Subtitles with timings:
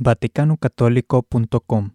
[0.00, 1.90] vaticanocatolico.com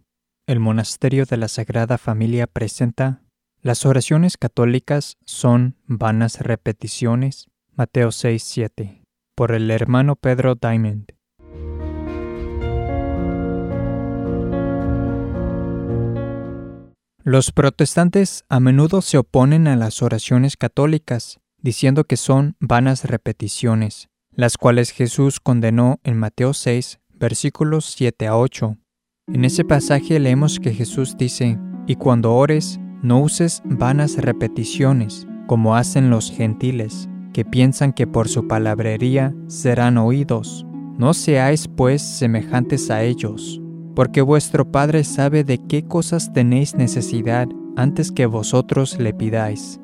[0.46, 3.22] El Monasterio de la Sagrada Familia presenta
[3.62, 7.48] Las oraciones católicas son vanas repeticiones.
[7.72, 9.04] Mateo 6:7
[9.36, 11.06] por el hermano Pedro Diamond.
[17.24, 24.10] Los protestantes a menudo se oponen a las oraciones católicas, diciendo que son vanas repeticiones,
[24.32, 28.76] las cuales Jesús condenó en Mateo 6, versículos 7 a 8.
[29.32, 35.78] En ese pasaje leemos que Jesús dice, Y cuando ores, no uses vanas repeticiones, como
[35.78, 40.66] hacen los gentiles, que piensan que por su palabrería serán oídos.
[40.98, 43.62] No seáis pues semejantes a ellos,
[43.96, 49.80] porque vuestro Padre sabe de qué cosas tenéis necesidad antes que vosotros le pidáis.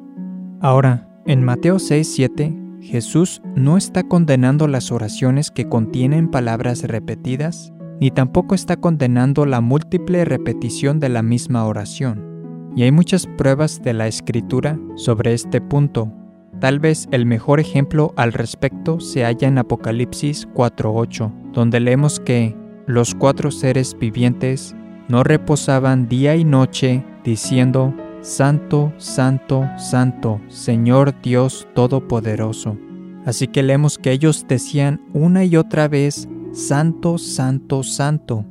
[0.60, 7.74] Ahora, en Mateo 6, 7, Jesús no está condenando las oraciones que contienen palabras repetidas,
[8.00, 12.72] ni tampoco está condenando la múltiple repetición de la misma oración.
[12.76, 16.14] Y hay muchas pruebas de la escritura sobre este punto.
[16.62, 22.56] Tal vez el mejor ejemplo al respecto se halla en Apocalipsis 4.8, donde leemos que
[22.86, 24.76] los cuatro seres vivientes
[25.10, 27.94] no reposaban día y noche diciendo,
[28.30, 32.78] Santo, Santo, Santo, Señor Dios Todopoderoso.
[33.26, 38.46] Así que leemos que ellos decían una y otra vez, Santo, Santo, Santo.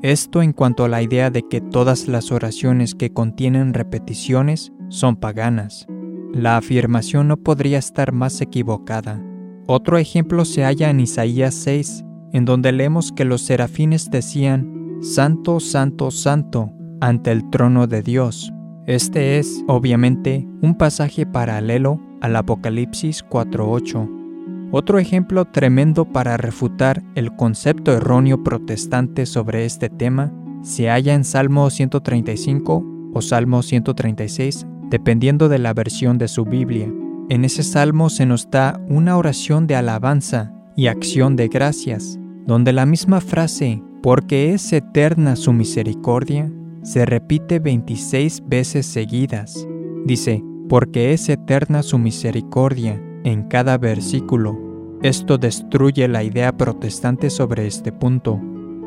[0.00, 5.16] Esto en cuanto a la idea de que todas las oraciones que contienen repeticiones son
[5.16, 5.86] paganas.
[6.32, 9.22] La afirmación no podría estar más equivocada.
[9.66, 15.60] Otro ejemplo se halla en Isaías 6, en donde leemos que los serafines decían, Santo,
[15.60, 18.54] Santo, Santo, ante el trono de Dios.
[18.88, 24.70] Este es, obviamente, un pasaje paralelo al Apocalipsis 4.8.
[24.72, 31.24] Otro ejemplo tremendo para refutar el concepto erróneo protestante sobre este tema se halla en
[31.24, 36.90] Salmo 135 o Salmo 136, dependiendo de la versión de su Biblia.
[37.28, 42.72] En ese salmo se nos da una oración de alabanza y acción de gracias, donde
[42.72, 46.50] la misma frase, porque es eterna su misericordia,
[46.88, 49.68] se repite 26 veces seguidas.
[50.06, 54.58] Dice, porque es eterna su misericordia en cada versículo.
[55.02, 58.40] Esto destruye la idea protestante sobre este punto.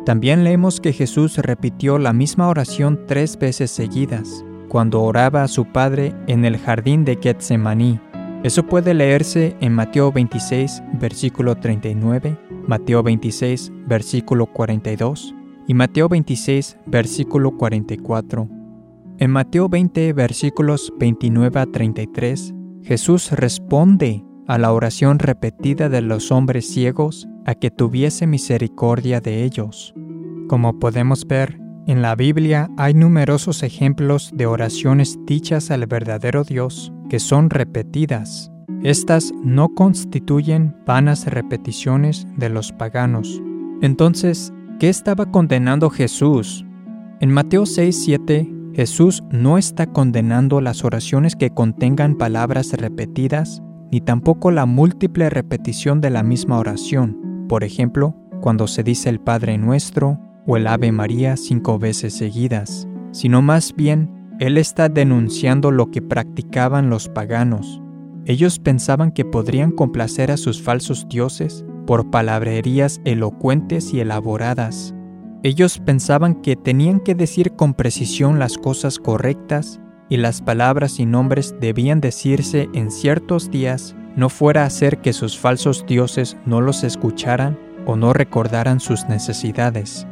[0.04, 5.66] También leemos que Jesús repitió la misma oración tres veces seguidas, cuando oraba a su
[5.66, 8.00] Padre en el jardín de Getsemaní.
[8.44, 12.36] Eso puede leerse en Mateo 26, versículo 39,
[12.68, 15.36] Mateo 26, versículo 42,
[15.72, 18.50] y Mateo 26, versículo 44.
[19.20, 26.30] En Mateo 20, versículos 29 a 33, Jesús responde a la oración repetida de los
[26.34, 29.94] hombres ciegos a que tuviese misericordia de ellos.
[30.50, 31.58] Como podemos ver,
[31.88, 38.52] en la Biblia hay numerosos ejemplos de oraciones dichas al verdadero Dios que son repetidas.
[38.84, 43.42] Estas no constituyen vanas repeticiones de los paganos.
[43.82, 44.52] Entonces,
[44.82, 46.66] qué estaba condenando Jesús?
[47.20, 53.62] En Mateo 6, 7, Jesús no está condenando las oraciones que contengan palabras repetidas,
[53.92, 57.46] ni tampoco la múltiple repetición de la misma oración.
[57.48, 62.88] Por ejemplo, cuando se dice el Padre Nuestro o el Ave María cinco veces seguidas,
[63.12, 67.84] sino más bien Él está denunciando lo que practicaban los paganos.
[68.26, 74.96] Ellos pensaban que podrían complacer a sus falsos dioses por palabrerías elocuentes y elaboradas.
[75.44, 81.06] Ellos pensaban que tenían que decir con precisión las cosas correctas y las palabras y
[81.06, 86.62] nombres debían decirse en ciertos días, no fuera a hacer que sus falsos dioses no
[86.62, 90.08] los escucharan o no recordaran sus necesidades.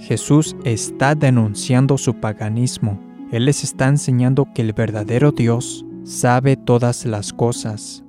[0.00, 3.00] Jesús está denunciando su paganismo.
[3.30, 8.04] Él les está enseñando que el verdadero Dios sabe todas las cosas.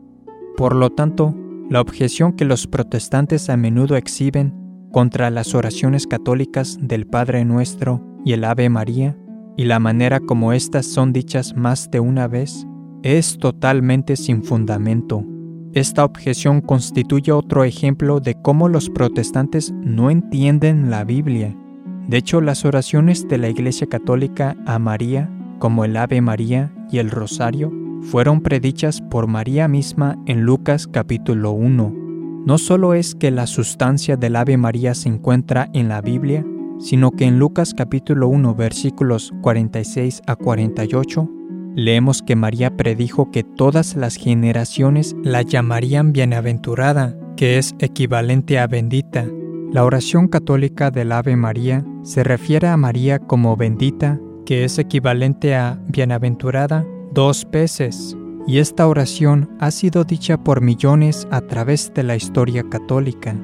[0.57, 1.33] Por lo tanto,
[1.69, 4.53] la objeción que los protestantes a menudo exhiben
[4.91, 9.18] contra las oraciones católicas del Padre Nuestro y el Ave María,
[9.57, 12.68] y la manera como éstas son dichas más de una vez,
[13.01, 15.25] es totalmente sin fundamento.
[15.74, 21.56] Esta objeción constituye otro ejemplo de cómo los protestantes no entienden la Biblia.
[22.07, 27.00] De hecho, las oraciones de la Iglesia Católica a María, como el Ave María y
[27.00, 27.71] el Rosario,
[28.03, 31.94] fueron predichas por María misma en Lucas capítulo 1.
[32.45, 36.45] No solo es que la sustancia del Ave María se encuentra en la Biblia,
[36.79, 41.29] sino que en Lucas capítulo 1 versículos 46 a 48
[41.75, 48.67] leemos que María predijo que todas las generaciones la llamarían bienaventurada, que es equivalente a
[48.67, 49.25] bendita,
[49.71, 55.56] La oración católica del Ave María se refiere a María como bendita, que es equivalente
[55.56, 58.18] a bienaventurada dos veces,
[58.48, 63.36] y esta oración ha sido dicha por millones a través de la historia católica.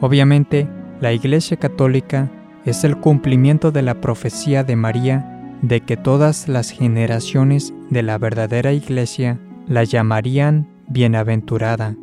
[0.00, 0.68] Obviamente,
[1.00, 2.30] la Iglesia Católica
[2.64, 5.30] es el cumplimiento de la profecía de María
[5.62, 11.96] de que todas las generaciones de la verdadera Iglesia la llamarían bienaventurada.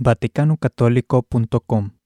[0.00, 1.99] vaticanocatólico.com